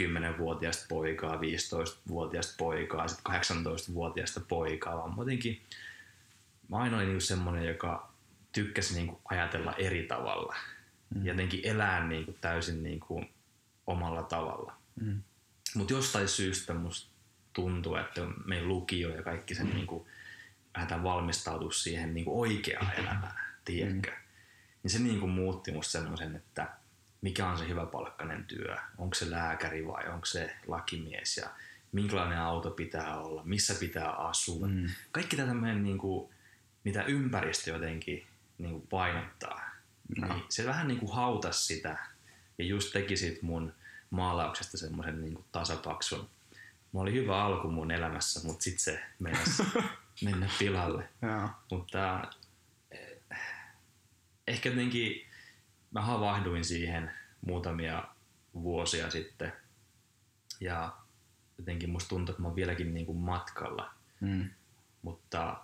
[0.00, 5.62] 10-vuotiaasta poikaa, 15-vuotiaasta poikaa, sitten 18-vuotiaasta poikaa, vaan muutenkin
[6.68, 8.12] mä aina olin niin semmoinen, joka
[8.52, 10.56] tykkäsi niin kuin ajatella eri tavalla.
[11.14, 11.26] Mm.
[11.26, 13.30] Jotenkin elää niin kuin täysin niin kuin
[13.86, 14.72] omalla tavalla.
[15.00, 15.22] Mm.
[15.74, 17.10] Mutta jostain syystä musta
[17.52, 20.06] tuntuu, että meidän lukio ja kaikki se niin kuin,
[20.74, 24.10] lähdetään valmistautua siihen niin kuin oikeaan elämään, tiedätkö?
[24.10, 24.16] Mm.
[24.82, 26.68] Niin se niin kuin muutti musta semmoisen, että
[27.20, 31.50] mikä on se hyvä palkkainen työ, onko se lääkäri vai onko se lakimies ja
[31.92, 34.66] minkälainen auto pitää olla, missä pitää asua.
[34.66, 34.86] Mm.
[35.12, 36.30] Kaikki tämä tämmöinen, niin kuin,
[36.84, 38.26] mitä ympäristö jotenkin
[38.58, 39.70] niin kuin painottaa,
[40.18, 40.34] no.
[40.34, 41.98] niin se vähän niin kuin hautas sitä
[42.58, 43.72] ja just teki sit mun
[44.10, 46.28] maalauksesta semmoisen niin tasapaksun.
[46.92, 49.62] Mulla oli hyvä alku mun elämässä, mutta sitten se meinasi
[50.24, 51.08] mennä pilalle.
[51.22, 51.48] Joo.
[51.70, 52.30] Mutta
[52.90, 53.38] eh,
[54.48, 55.26] ehkä jotenkin
[55.90, 57.10] mä havahduin siihen
[57.46, 58.04] muutamia
[58.54, 59.52] vuosia sitten
[60.60, 60.96] ja
[61.58, 64.50] jotenkin musta tuntuu, että mä oon vieläkin niin kuin matkalla, Mm.
[65.02, 65.56] mutta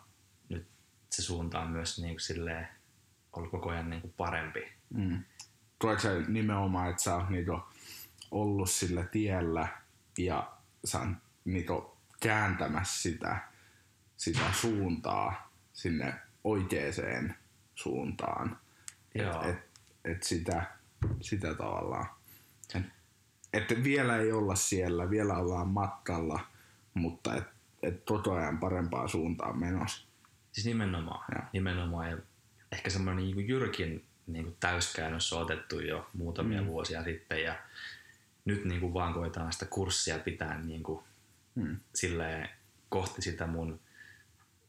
[0.49, 0.67] nyt
[1.11, 2.69] se suunta on myös niin kuin silleen
[3.33, 4.73] ollut koko ajan niin kuin parempi.
[4.95, 5.25] Mm.
[5.79, 7.61] Tuleeko se nimenomaan, että sä oot niinku
[8.31, 9.69] ollut sillä tiellä
[10.19, 10.53] ja
[10.85, 11.09] sä oot
[11.45, 13.39] niinku kääntämässä sitä,
[14.19, 17.35] sitä suuntaa sinne oikeaan
[17.75, 18.59] suuntaan.
[19.15, 19.43] Joo.
[19.43, 19.57] Et,
[20.05, 20.67] et sitä,
[21.21, 22.07] sitä tavallaan.
[22.75, 22.83] Et,
[23.53, 26.41] että vielä ei olla siellä, vielä ollaan matkalla,
[26.95, 27.45] mutta et,
[27.83, 30.07] et koko ajan parempaan suuntaan menossa.
[30.53, 31.25] Siis nimenomaan.
[31.35, 31.45] Joo.
[31.53, 32.11] nimenomaan.
[32.11, 32.19] Ja
[32.73, 36.67] ehkä semmoinen niin Jyrkin niin kuin täyskäännös on otettu jo muutamia mm.
[36.67, 37.55] vuosia sitten ja
[38.45, 41.05] nyt niin kuin vaan koetaan sitä kurssia pitää niin kuin
[41.59, 41.77] Mm.
[41.95, 42.49] silleen
[42.89, 43.81] kohti sitä mun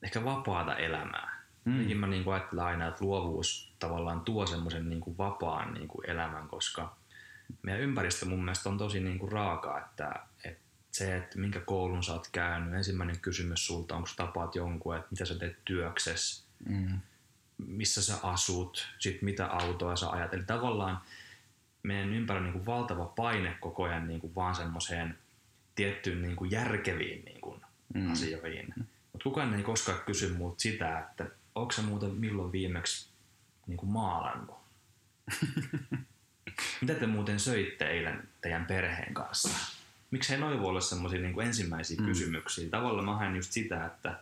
[0.03, 1.39] ehkä vapaata elämää.
[1.65, 1.97] Mm.
[1.97, 6.09] mä niin kuin ajattelen aina, että luovuus tavallaan tuo semmoisen niin kuin vapaan niin kuin
[6.09, 6.95] elämän, koska
[7.61, 10.11] meidän ympäristö mun mielestä on tosi niin kuin raaka, että,
[10.43, 14.95] että se, että minkä koulun sä oot käynyt, ensimmäinen kysymys sulta, onko sä tapaat jonkun,
[14.95, 16.99] että mitä sä teet työksessä, Mm.
[17.57, 20.33] missä sä asut, sit mitä autoa sä ajat.
[20.33, 21.01] Eli tavallaan
[21.83, 25.17] meidän ympärillä on niin kuin valtava paine koko ajan niin kuin vaan semmoiseen
[25.75, 27.61] tiettyyn niin kuin järkeviin niin kuin
[27.93, 28.11] mm.
[28.11, 28.73] asioihin.
[29.13, 33.09] Mutta kukaan ei koskaan kysy multa sitä, että onko sä muuten milloin viimeksi
[33.67, 34.57] niin kuin maalannut?
[36.81, 39.49] Mitä te muuten söitte eilen teidän perheen kanssa?
[40.11, 42.05] Miksei noin voi olla semmoisia niin ensimmäisiä mm.
[42.05, 42.69] kysymyksiä?
[42.69, 44.19] Tavallaan mä haen just sitä, että,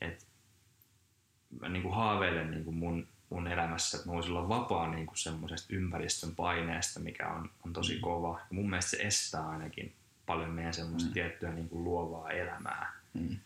[0.00, 0.24] että
[1.60, 5.06] mä niin kuin haaveilen niin kuin mun, mun elämässä, että mä voisin olla vapaa niin
[5.06, 8.00] kuin semmoisesta ympäristön paineesta, mikä on, on tosi mm.
[8.00, 8.38] kova.
[8.38, 9.92] Ja mun mielestä se estää ainakin
[10.26, 11.14] paljon meidän semmoista mm.
[11.14, 13.36] tiettyä niin kuin luovaa elämää Mm.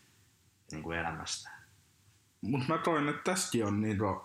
[0.73, 0.97] Niin kuin.
[2.41, 4.21] Mutta mä toin, että tässäkin on niinku,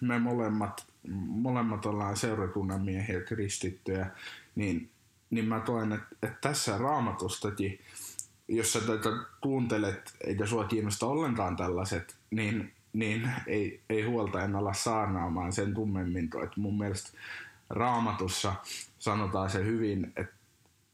[0.00, 0.86] me molemmat,
[1.26, 4.10] molemmat ollaan seurakunnan miehiä kristittyjä,
[4.54, 4.90] niin,
[5.30, 7.80] niin mä toin, että, että tässä raamatustakin,
[8.48, 14.56] jos sä tätä kuuntelet eikä sua kiinnosta ollenkaan tällaiset, niin, niin ei, ei huolta en
[14.56, 16.24] ala saarnaamaan sen tummemmin.
[16.24, 17.10] Että mun mielestä
[17.70, 18.54] raamatussa
[18.98, 20.34] sanotaan se hyvin, että,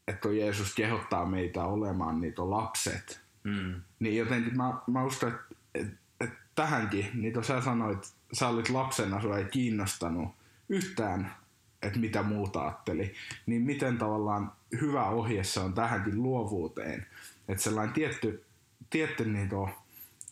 [0.07, 3.81] että Jeesus kehottaa meitä olemaan niitä lapset, Mm.
[3.99, 5.87] niin jotenkin mä, mä uskon, että et,
[6.19, 10.29] et tähänkin, niin kun sä sanoit, sä olit lapsena, sua ei kiinnostanut
[10.69, 11.35] yhtään,
[11.81, 13.13] että mitä muuta ajatteli,
[13.45, 17.05] niin miten tavallaan hyvä ohje se on tähänkin luovuuteen.
[17.47, 18.43] Että sellainen tietty,
[18.89, 19.71] tietty niin kuin,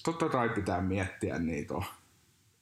[0.03, 1.73] totta kai pitää miettiä niitä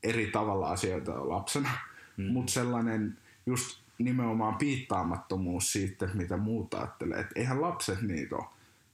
[0.04, 1.70] eri tavalla asioita lapsena,
[2.18, 2.26] mm.
[2.26, 7.20] mutta sellainen just nimenomaan piittaamattomuus siitä, mitä muuta ajattelee.
[7.20, 8.46] Että eihän lapset niitä ole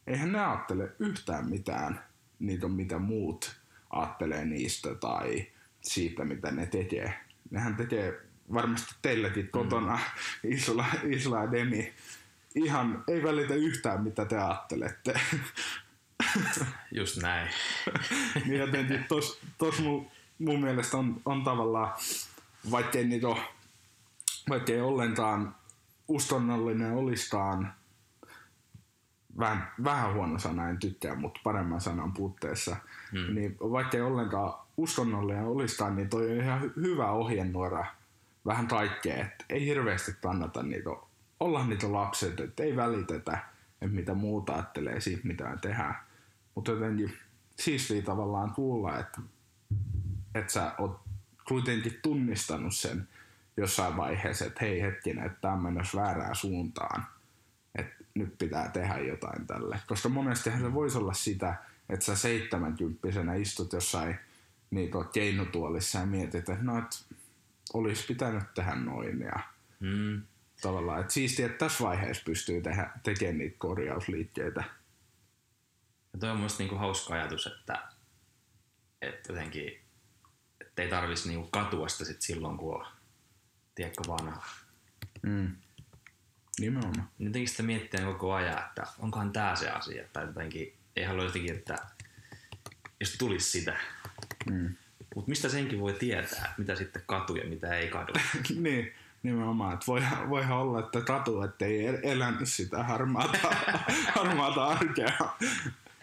[0.10, 2.04] eihän ne ajattele yhtään mitään,
[2.40, 5.48] niitä on mitä muut ajattelee niistä tai
[5.82, 7.20] siitä, mitä ne tekee.
[7.52, 8.22] Nehän tekee
[8.54, 10.02] varmasti teilläkin kotona mm.
[10.54, 11.94] Isla, Isla ja Demi.
[12.56, 15.20] Ihan ei välitä yhtään, mitä te ajattelette.
[16.92, 17.50] Just näin.
[18.46, 21.94] niin jotenkin tos, tos mun, mun mielestä on, on tavallaan,
[22.72, 23.40] vaikkei niitä ole,
[24.50, 25.56] vaikkei ollenkaan
[26.08, 27.74] uskonnollinen olisikaan
[29.40, 32.76] vähän, vähän huono sana, en tykkää, mutta paremman sanan puutteessa,
[33.12, 33.36] mm.
[33.36, 37.86] niin vaikka ei ollenkaan uskonnollinen olisikaan, niin toi on ihan hy- hyvä ohjenuora
[38.46, 40.90] vähän kaikkea, että ei hirveästi kannata niitä,
[41.40, 43.40] olla niitä lapset, että ei välitetä,
[43.82, 45.96] että mitä muuta ajattelee siitä, mitä tehdään.
[46.56, 47.14] Mutta jotenkin
[47.56, 49.22] siistiä tavallaan kuulla, että,
[50.36, 51.00] että sä oot
[51.48, 53.08] kuitenkin tunnistanut sen
[53.58, 57.08] jossain vaiheessa, että hei hetkinen, että tämä on väärään suuntaan.
[58.20, 59.80] Nyt pitää tehdä jotain tälle.
[59.88, 61.56] Koska monestihan se voisi olla sitä,
[61.90, 64.16] että sä seitsemänkymppisenä istut jossain
[64.72, 67.06] niin keinutuolissa ja mietit, että no, et
[67.74, 69.20] olisi pitänyt tehdä noin.
[69.20, 69.40] Ja
[69.80, 70.22] mm.
[70.62, 74.64] tavallaan, että siistiä, että tässä vaiheessa pystyy tehdä, tekemään niitä korjausliikkeitä.
[76.14, 77.88] Ja toi on mielestäni niinku hauska ajatus, että,
[79.02, 79.80] että jotenkin
[80.80, 82.86] että ei tarvitsisi niinku katua sitä sit silloin, kun on
[83.76, 84.44] tiedätkö, vanha.
[85.22, 85.56] Mm.
[86.60, 87.10] Nimenomaan.
[87.20, 91.56] Jotenkin sitä miettiä koko ajan, että onkohan tämä se asia, tai jotenkin ei halua jotenkin,
[91.56, 91.76] että
[93.00, 93.78] jos tulisi sitä.
[94.52, 94.76] Mm.
[95.16, 98.14] Mutta mistä senkin voi tietää, mitä sitten katuu ja mitä ei kadu?
[98.64, 98.94] niin,
[99.24, 99.74] nimenomaan.
[99.74, 103.38] Että voihan, voihan olla, että katu, että ei elänyt sitä harmaata,
[104.16, 105.14] harmaata arkea.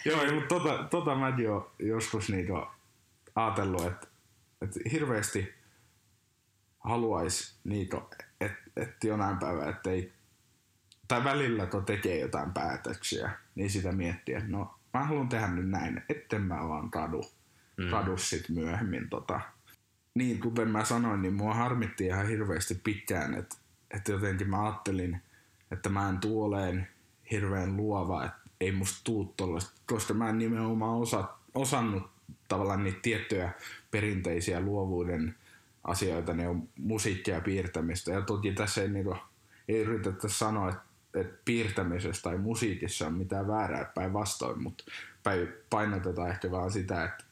[0.05, 2.67] Joo, mutta tota, tota mäkin olen joskus niinku
[3.35, 4.07] ajatellut, että,
[4.63, 5.55] että hirveästi
[6.79, 8.03] haluaisi niinku,
[8.41, 10.13] että et jonain päivänä, että ei,
[11.09, 15.69] tai välillä kun tekee jotain päätöksiä, niin sitä miettii, että no mä haluan tehdä nyt
[15.69, 17.25] näin, etten mä vaan kadu,
[17.77, 17.91] mm.
[17.91, 19.41] kadu sit myöhemmin tota.
[20.15, 23.57] Niin, kuten mä sanoin, niin mua harmitti ihan hirveästi pitkään, että,
[23.91, 25.23] että jotenkin mä ajattelin,
[25.71, 26.89] että mä en tuoleen
[27.31, 32.11] hirveän luova, että ei musta tuu tollaista, koska mä en nimenomaan osa, osannut
[32.49, 33.53] tavallaan niitä tiettyjä
[33.91, 35.35] perinteisiä luovuuden
[35.85, 38.13] asioita, ne on musiikkia ja piirtämistä.
[38.13, 39.17] Ja toki tässä ei, niinku,
[39.69, 40.83] ei yritetä sanoa, että,
[41.21, 44.85] että piirtämisessä tai musiikissa on mitään väärää päinvastoin, mutta
[45.71, 47.25] painotetaan ehkä vaan sitä, että,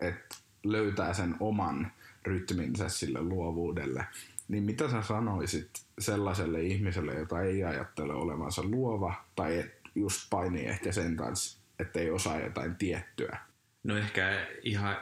[0.00, 1.92] että löytää sen oman
[2.26, 4.06] rytminsä sille luovuudelle.
[4.48, 10.66] Niin mitä sä sanoisit sellaiselle ihmiselle, jota ei ajattele olevansa luova tai et just painii
[10.66, 13.38] ehkä sen kanssa, että ei osaa jotain tiettyä?
[13.84, 14.96] No ehkä ihan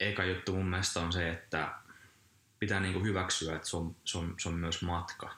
[0.00, 1.74] eka juttu mun mielestä on se, että
[2.58, 5.34] pitää niinku hyväksyä, että se on, se on, se on myös matka.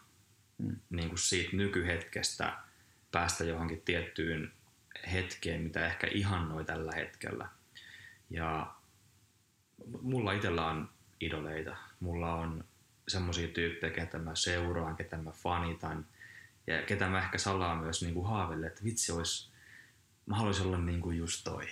[0.58, 0.76] Mm.
[0.90, 2.52] Niinku siitä nykyhetkestä
[3.12, 4.52] päästä johonkin tiettyyn
[5.12, 7.48] hetkeen, mitä ehkä ihannoi tällä hetkellä.
[8.30, 8.74] Ja
[10.02, 10.88] mulla itsellä on
[11.20, 11.76] idoleita.
[12.00, 12.64] Mulla on
[13.08, 16.06] semmoisia tyyppejä, ketä mä seuraan, ketä mä fanitan
[16.66, 19.50] ja ketä mä ehkä salaa myös niin kuin haavelle, että vitsi olisi,
[20.26, 21.68] mä haluaisin olla niin kuin just toi.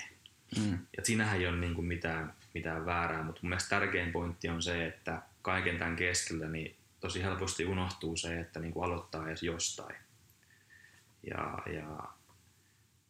[0.58, 0.78] Mm.
[0.96, 4.62] Ja siinähän ei ole niin kuin mitään, mitään väärää, mutta mun mielestä tärkein pointti on
[4.62, 9.42] se, että kaiken tämän keskellä niin tosi helposti unohtuu se, että niin kuin aloittaa edes
[9.42, 9.96] jostain.
[11.30, 12.08] Ja, ja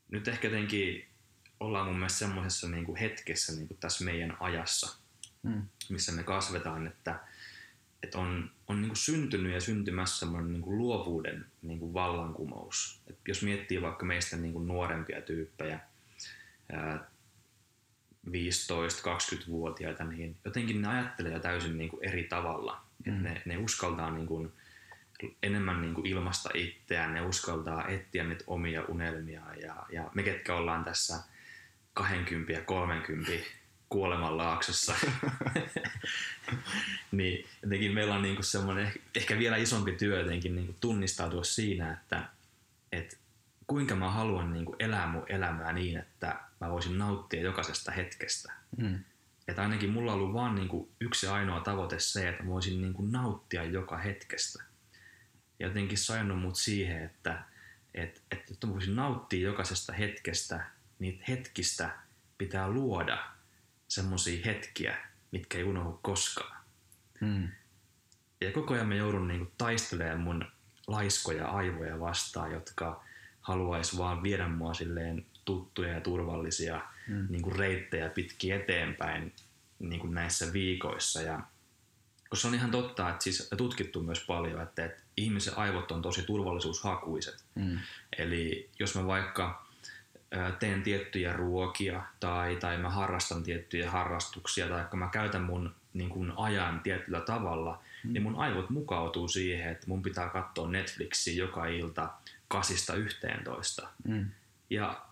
[0.09, 1.09] nyt ehkä jotenkin
[1.61, 4.97] ollaan mun mielestä semmoisessa niin kuin hetkessä niin kuin tässä meidän ajassa,
[5.43, 5.63] mm.
[5.89, 7.21] missä me kasvetaan, että,
[8.03, 13.01] että on, on niin kuin syntynyt ja syntymässä semmoinen niin kuin luovuuden niin kuin vallankumous.
[13.07, 15.81] Et jos miettii vaikka meistä niin kuin nuorempia tyyppejä,
[18.31, 22.86] 15-20-vuotiaita, niin jotenkin ne ajattelee täysin niin kuin eri tavalla.
[23.05, 23.23] Mm.
[23.23, 24.53] Ne, ne uskaltaa niin kuin
[25.43, 30.55] enemmän niin kuin ilmasta itseään, ne uskaltaa etsiä niitä omia unelmia ja, ja me ketkä
[30.55, 31.17] ollaan tässä
[31.95, 33.33] 20 ja 30
[33.89, 34.95] kuolemanlaaksossa,
[37.13, 42.29] niin jotenkin meillä on niinku semmoinen ehkä vielä isompi työ jotenkin niinku tunnistautua siinä, että
[42.93, 43.19] et
[43.67, 48.53] kuinka mä haluan niinku elää mun elämää niin, että mä voisin nauttia jokaisesta hetkestä.
[48.77, 48.99] Mm.
[49.49, 53.65] Että ainakin mulla on ollut vaan niinku yksi ainoa tavoite se, että voisin niinku nauttia
[53.65, 54.65] joka hetkestä.
[55.59, 57.43] Ja jotenkin saanut mut siihen, että
[57.95, 60.67] et, et, että mä voisin nauttia jokaisesta hetkestä,
[60.99, 61.91] niitä hetkistä
[62.39, 63.31] pitää luoda
[63.89, 64.97] semmoisia hetkiä,
[65.31, 66.57] mitkä ei unohdu koskaan.
[67.21, 67.49] Mm.
[68.41, 70.45] Ja koko ajan mä joudun niinku taistelemaan mun
[70.87, 73.05] laiskoja aivoja vastaan, jotka
[73.41, 77.27] haluais vaan viedä mua silleen tuttuja ja turvallisia mm.
[77.31, 79.33] niinku reittejä pitkin eteenpäin
[79.79, 81.23] niinku näissä viikoissa.
[81.23, 81.41] Ja,
[82.29, 86.03] koska se on ihan totta, että siis tutkittu myös paljon, että, että ihmisen aivot on
[86.03, 87.45] tosi turvallisuushakuiset.
[87.55, 87.79] Mm.
[88.19, 89.67] Eli jos mä vaikka
[90.59, 96.33] teen tiettyjä ruokia tai, tai mä harrastan tiettyjä harrastuksia tai mä käytän mun niin kun
[96.37, 98.13] ajan tietyllä tavalla, mm.
[98.13, 102.11] niin mun aivot mukautuu siihen, että mun pitää katsoa Netflixiä joka ilta
[102.49, 103.89] kasista yhteentoista.
[104.05, 104.31] Mm.
[104.71, 105.07] Ja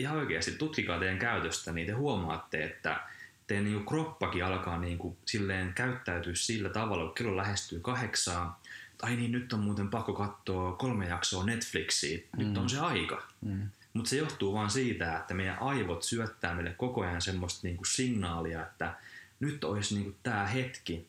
[0.00, 3.00] ihan oikeasti tutkikaa teidän käytöstä, niin te huomaatte, että
[3.46, 8.62] teidän niin kroppakin alkaa niin kuin silleen käyttäytyä sillä tavalla, kun kello lähestyy kahdeksaa,
[9.02, 12.56] ai niin, nyt on muuten pakko katsoa kolme jaksoa Netflixiä, nyt mm.
[12.56, 13.22] on se aika.
[13.40, 13.68] Mm.
[13.92, 18.62] Mutta se johtuu vaan siitä, että meidän aivot syöttää meille koko ajan semmoista niinku signaalia,
[18.62, 18.94] että
[19.40, 21.08] nyt olisi niinku tämä hetki,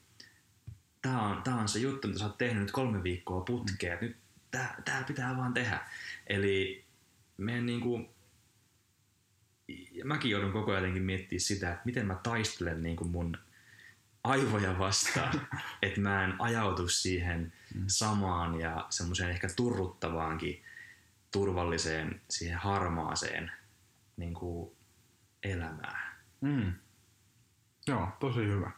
[1.01, 4.07] tämä on, tää on se juttu, mitä sä oot tehnyt nyt kolme viikkoa putkeen, mm.
[4.07, 4.17] nyt
[4.85, 5.79] tämä pitää vaan tehdä.
[6.27, 6.83] Eli
[7.37, 8.09] meidän niinku,
[9.91, 13.37] ja mäkin joudun koko ajan miettimään sitä, että miten mä taistelen niin kuin mun
[14.23, 15.47] aivoja vastaan,
[15.81, 17.83] että mä en ajautu siihen mm.
[17.87, 20.63] samaan ja semmoiseen ehkä turruttavaankin
[21.31, 23.51] turvalliseen, siihen harmaaseen
[24.17, 24.71] niin kuin
[25.43, 26.15] elämään.
[26.41, 26.73] Mm.
[27.87, 28.71] Joo, tosi hyvä.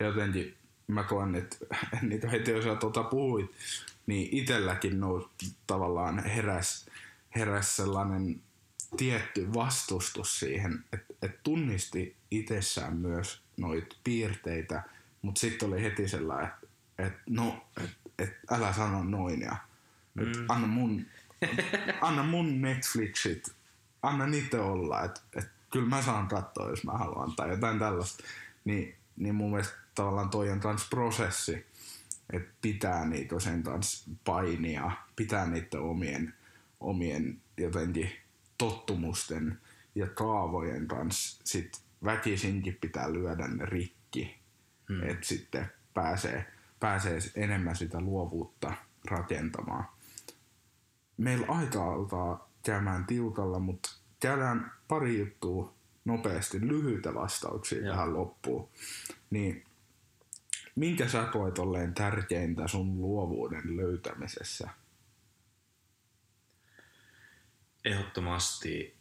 [0.00, 1.56] Ja jotenkin mä koen, että
[2.02, 3.50] niitä heti jos sä tuota puhuit,
[4.06, 5.30] niin itselläkin nous,
[5.66, 6.86] tavallaan heräs,
[7.34, 8.42] heräs sellainen
[8.96, 14.82] tietty vastustus siihen, että et tunnisti itsessään myös noita piirteitä,
[15.22, 16.66] mutta sitten oli heti sellainen, että
[16.98, 19.56] et, no, että et, älä sano noin ja
[20.14, 20.22] mm.
[20.22, 21.06] et, anna, mun,
[22.00, 23.54] anna mun Netflixit,
[24.02, 28.24] anna niitä olla, että et, kyllä mä saan katsoa, jos mä haluan tai jotain tällaista.
[28.64, 31.66] Ni, niin mun mielestä tavallaan toi on taas prosessi,
[32.32, 36.34] että pitää niitä sen taas painia, pitää niitä omien,
[36.80, 38.10] omien jotenkin
[38.62, 39.58] tottumusten
[39.94, 44.38] ja kaavojen kanssa sit väkisinkin pitää lyödä ne rikki,
[44.88, 45.02] hmm.
[45.02, 48.72] että sitten pääsee, pääsee enemmän sitä luovuutta
[49.10, 49.84] rakentamaan.
[51.16, 57.90] Meillä aika altaa käymään tiukalla, mutta käydään pari juttua nopeasti, lyhyitä vastauksia ja.
[57.90, 58.68] tähän loppuun.
[59.30, 59.64] Niin
[60.74, 64.70] minkä sä koet olleen tärkeintä sun luovuuden löytämisessä?
[67.84, 68.96] Ehdottomasti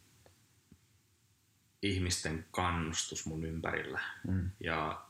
[1.82, 4.00] ihmisten kannustus mun ympärillä.
[4.28, 4.52] Mm.
[4.60, 5.02] Ja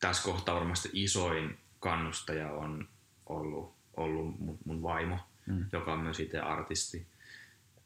[0.00, 2.88] tässä kohtaa varmasti isoin kannustaja on
[3.26, 5.66] ollut, ollut mun, mun vaimo, mm.
[5.72, 7.06] joka on myös itse artisti.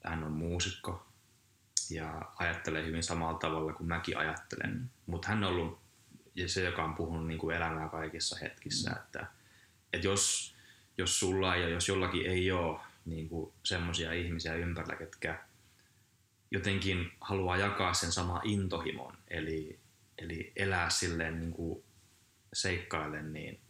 [0.05, 1.07] Hän on muusikko
[1.91, 4.71] ja ajattelee hyvin samalla tavalla kuin mäkin ajattelen.
[4.71, 4.89] Mm.
[5.07, 5.81] Mutta hän on ollut
[6.35, 8.91] ja se, joka on puhunut niin kuin elämää kaikissa hetkissä.
[8.91, 8.97] Mm.
[8.97, 9.27] Että,
[9.93, 10.55] että jos,
[10.99, 13.29] jos sulla ja jos jollakin ei ole niin
[13.63, 15.39] semmoisia ihmisiä ympärillä, ketkä
[16.51, 19.79] jotenkin haluaa jakaa sen sama intohimon, eli,
[20.19, 21.85] eli elää silleen niin kuin
[22.53, 23.61] seikkaillen, niin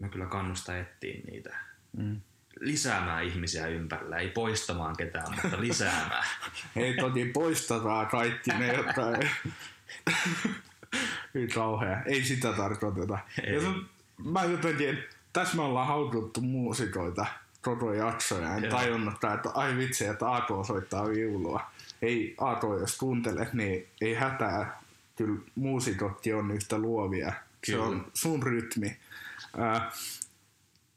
[0.00, 1.56] mä kyllä kannustan etsiä niitä.
[1.92, 2.20] Mm.
[2.60, 6.24] Lisäämään ihmisiä ympärillä, ei poistamaan ketään, mutta lisäämään.
[6.76, 9.02] ei toki poistetaan kaikki ne, jotka
[11.34, 11.48] ei...
[11.54, 12.02] kauhea.
[12.02, 13.18] Ei sitä tarkoiteta.
[13.44, 13.54] Ei.
[13.54, 13.60] Ja
[14.24, 17.26] mä jotenkin, tässä me ollaan haukuttu muusikoita
[17.66, 18.76] koko jakso ja en Joo.
[18.76, 21.70] tajunnut, että ai vitsi, että AK soittaa viulua.
[22.02, 24.82] Ei AK, jos kuuntelet, niin ei hätää.
[25.16, 27.32] Kyllä muusikotkin on yhtä luovia.
[27.66, 27.78] Kyllä.
[27.78, 28.96] Se on sun rytmi.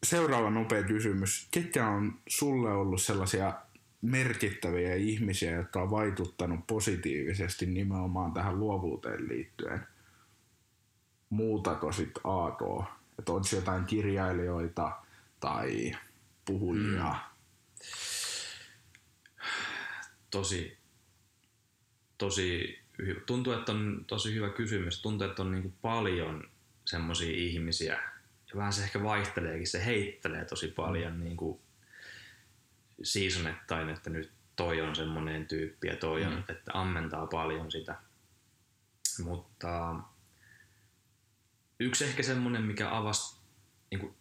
[0.04, 1.48] seuraava nopea kysymys.
[1.52, 3.54] Ketkä on sulle ollut sellaisia
[4.02, 9.88] merkittäviä ihmisiä, jotka on vaikuttanut positiivisesti nimenomaan tähän luovuuteen liittyen?
[11.30, 12.90] Muutako sitten AK?
[13.20, 14.92] Että onko jotain kirjailijoita
[15.40, 15.96] tai
[16.46, 17.04] puhujia?
[17.04, 17.16] Mm.
[20.32, 20.78] Tosi,
[22.18, 22.80] tosi
[23.26, 25.02] tuntuu, että on tosi hyvä kysymys.
[25.02, 26.50] Tuntuu, että on niin paljon
[26.86, 27.94] semmoisia ihmisiä,
[28.50, 31.24] ja vähän se ehkä vaihteleekin, se heittelee tosi paljon mm.
[31.24, 31.60] niin kuin
[33.04, 36.44] seasonettain, että nyt toi on semmoinen tyyppi ja toi on, mm.
[36.50, 37.96] että ammentaa paljon sitä.
[39.24, 39.96] Mutta
[41.80, 43.40] yksi ehkä semmoinen, mikä avasi
[43.92, 44.16] niin kuin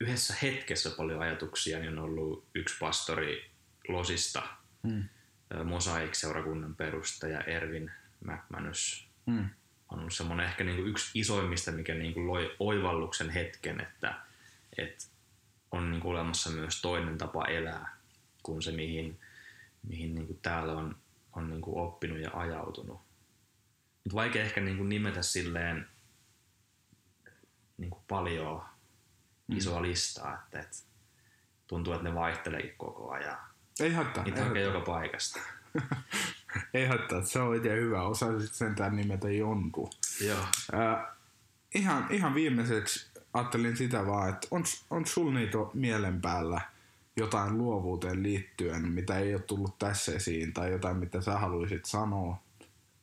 [0.00, 3.50] yhdessä hetkessä paljon ajatuksia, niin on ollut yksi pastori
[3.88, 4.42] Losista,
[4.88, 5.04] hmm.
[5.64, 7.90] Mosaik-seurakunnan perustaja Ervin
[8.24, 9.08] McManus.
[9.30, 9.48] Hmm.
[9.88, 14.14] On ollut semmoinen ehkä niin kuin yksi isoimmista, mikä niin kuin loi oivalluksen hetken, että,
[14.78, 15.04] että
[15.72, 17.96] on niin kuin olemassa myös toinen tapa elää
[18.42, 19.20] kuin se, mihin,
[19.82, 20.96] mihin niin kuin täällä on,
[21.32, 23.00] on niin kuin oppinut ja ajautunut.
[24.04, 25.86] Mutta vaikea ehkä niin kuin nimetä silleen
[27.78, 28.62] niin kuin paljon
[29.46, 29.56] mm.
[29.56, 30.76] isoa listaa, että, että
[31.66, 33.36] tuntuu, että ne vaihteleekin koko ajan.
[33.80, 34.24] Ei haittaa.
[34.24, 35.40] Niitä hakee joka paikasta.
[36.74, 38.02] ei haittaa, se on oikein hyvä.
[38.02, 39.90] Osaisit sentään nimetä jonkun.
[40.20, 40.44] Joo.
[40.74, 41.06] Äh,
[41.74, 46.60] ihan, ihan viimeiseksi ajattelin sitä vaan, että on, on sul niitä mielen päällä
[47.16, 52.38] jotain luovuuteen liittyen, mitä ei ole tullut tässä esiin, tai jotain, mitä sä haluaisit sanoa,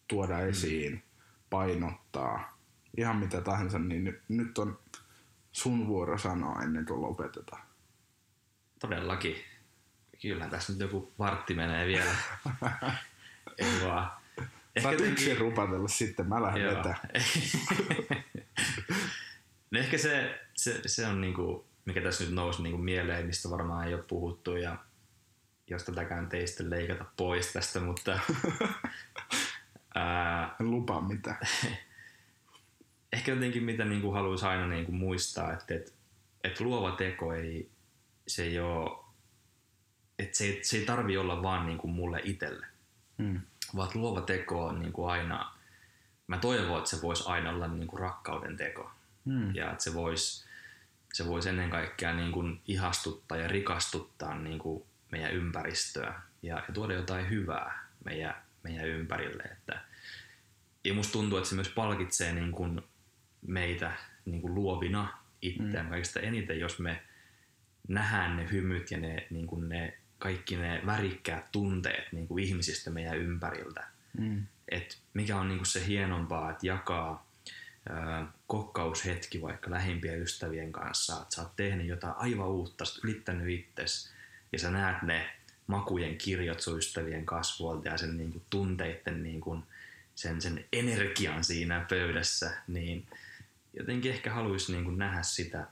[0.08, 0.50] tuoda mm.
[0.50, 1.02] esiin, mm.
[1.50, 2.58] painottaa,
[2.98, 4.80] ihan mitä tahansa, niin nyt, nyt on
[5.54, 7.64] sun vuoro sanoa ennen kuin lopetetaan.
[8.80, 9.36] Todellakin.
[10.22, 12.16] Kyllä tässä nyt joku vartti menee vielä.
[13.58, 14.12] Ei vaan.
[14.76, 16.76] Ehkä Saat yksin rupatella sitten, mä lähden Joo.
[16.76, 17.00] vetää.
[19.72, 23.50] no ehkä se, se, se on niinku mikä tässä nyt nousi niin kuin mieleen, mistä
[23.50, 24.78] varmaan ei ole puhuttu ja
[25.68, 28.12] jos tätäkään teistä leikata pois tästä, mutta
[29.96, 31.38] ää, en lupaa mitään.
[33.14, 35.92] Ehkä jotenkin mitä niin kuin haluaisi aina niin kuin muistaa, että, että,
[36.44, 37.70] että luova teko ei,
[38.28, 39.06] se ei ole,
[40.20, 42.66] että se ei, se ei tarvi olla vaan niin kuin mulle itselle,
[43.18, 43.42] mm.
[43.76, 45.54] vaan luova teko on niin kuin aina,
[46.28, 48.92] mä toivon, että se voisi aina olla niin kuin rakkauden teko
[49.26, 49.56] mm.
[49.56, 50.46] ja että se voisi
[51.14, 56.74] se voisi ennen kaikkea niin kuin ihastuttaa ja rikastuttaa niin kuin meidän ympäristöä ja, ja
[56.74, 59.44] tuoda jotain hyvää meidän, meidän ympärille.
[59.44, 59.82] Että,
[60.84, 62.82] ja musta tuntuu, että se myös palkitsee niin kuin
[63.48, 63.92] meitä
[64.26, 65.90] niin kuin luovina itseään mm.
[65.90, 67.02] kaikista eniten, jos me
[67.88, 72.90] nähdään ne hymyt ja ne, niin kuin ne kaikki ne värikkäät tunteet niin kuin ihmisistä
[72.90, 73.88] meidän ympäriltä.
[74.18, 74.46] Mm.
[74.70, 77.28] Et mikä on niin kuin se hienompaa, että jakaa
[77.90, 84.10] ää, kokkaushetki vaikka lähimpien ystävien kanssa, että sä oot tehnyt jotain aivan uutta, ylittänyt itsesi
[84.52, 85.30] ja sä näet ne
[85.68, 89.64] makujen kirjot sun ystävien kasvuolta ja sen niin kuin, tunteiden niin kuin,
[90.16, 93.08] sen, sen energian siinä pöydässä, niin
[93.74, 95.68] jotenkin ehkä haluaisi niin kuin, nähdä sitä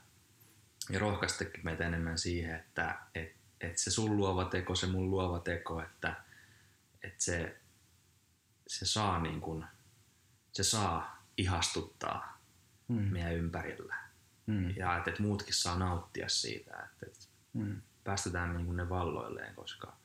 [0.90, 5.38] ja rohkaistakin meitä enemmän siihen, että et, et se sun luova teko, se mun luova
[5.38, 6.14] teko, että
[7.02, 7.56] et se,
[8.66, 9.64] se saa niin kuin,
[10.52, 12.42] se saa ihastuttaa
[12.88, 12.94] mm.
[12.94, 13.96] meidän ympärillä.
[14.46, 14.76] Mm.
[14.76, 19.54] Ja että et muutkin saa nauttia siitä, että et, mm päästetään niin kuin ne valloilleen,
[19.54, 19.96] koska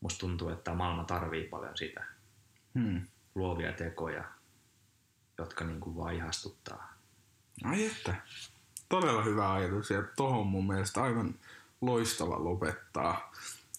[0.00, 2.04] musta tuntuu, että maailma tarvii paljon sitä.
[2.74, 3.06] Hmm.
[3.34, 4.24] Luovia tekoja,
[5.38, 6.94] jotka niin kuin vaan ihastuttaa.
[7.64, 8.14] Ai että.
[8.88, 11.34] Todella hyvä ajatus ja tohon mun mielestä aivan
[11.80, 13.32] loistava lopettaa.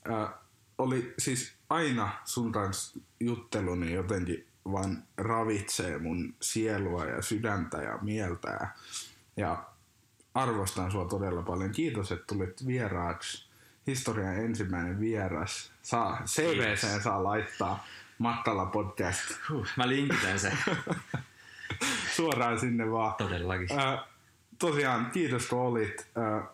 [0.09, 0.29] Äh,
[0.77, 8.67] oli siis aina sun kanssa jutteluni jotenkin vaan ravitsee mun sielua ja sydäntä ja mieltä.
[9.37, 9.63] Ja
[10.33, 11.71] arvostan sua todella paljon.
[11.71, 13.47] Kiitos, että tulit vieraaksi.
[13.87, 15.71] Historian ensimmäinen vieras.
[15.81, 17.85] Saa, CVC saa laittaa
[18.17, 19.23] Mattala podcast.
[19.49, 20.57] Huh, mä linkitän sen.
[22.17, 23.15] Suoraan sinne vaan.
[23.17, 23.79] Todellakin.
[23.79, 23.99] Äh,
[24.59, 26.07] tosiaan, kiitos kun olit.
[26.17, 26.49] Äh,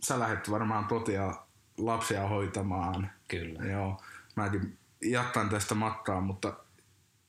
[0.00, 1.34] sä lähdet varmaan totia
[1.78, 3.10] lapsia hoitamaan.
[3.28, 3.64] Kyllä.
[3.64, 4.00] Joo.
[4.36, 6.52] Mäkin jatkan tästä matkaa, mutta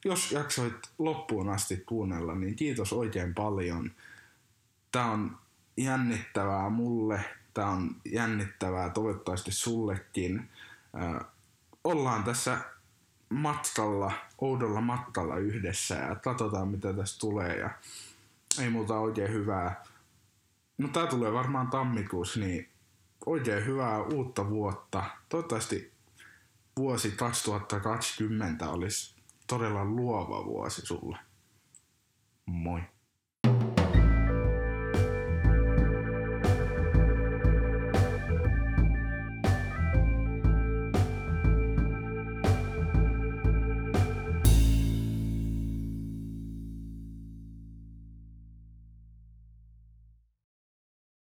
[0.05, 3.91] jos jaksoit loppuun asti kuunnella, niin kiitos oikein paljon.
[4.91, 5.38] Tämä on
[5.77, 10.49] jännittävää mulle, tämä on jännittävää toivottavasti sullekin.
[11.84, 12.57] Ollaan tässä
[13.34, 17.69] matkalla, oudolla matkalla yhdessä ja katsotaan mitä tästä tulee ja
[18.61, 19.84] ei muuta oikein hyvää.
[20.77, 22.69] No tää tulee varmaan tammikuussa, niin
[23.25, 25.03] oikein hyvää uutta vuotta.
[25.29, 25.91] Toivottavasti
[26.77, 29.15] vuosi 2020 olisi
[29.47, 31.17] todella luova vuosi sulle.
[32.45, 32.81] Moi.